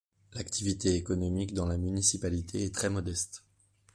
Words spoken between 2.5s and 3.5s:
est très modeste.